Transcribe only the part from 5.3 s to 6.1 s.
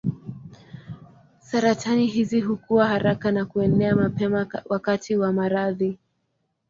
maradhi.